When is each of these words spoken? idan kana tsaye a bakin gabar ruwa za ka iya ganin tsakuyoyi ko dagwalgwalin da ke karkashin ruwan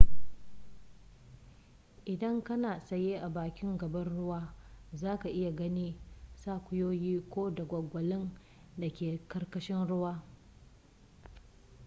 idan 2.05 2.41
kana 2.43 2.81
tsaye 2.85 3.17
a 3.21 3.29
bakin 3.29 3.77
gabar 3.77 4.07
ruwa 4.09 4.53
za 4.93 5.17
ka 5.19 5.29
iya 5.29 5.51
ganin 5.51 5.95
tsakuyoyi 6.35 7.19
ko 7.29 7.51
dagwalgwalin 7.51 8.37
da 8.77 8.89
ke 8.89 9.19
karkashin 9.27 9.87
ruwan 9.87 10.21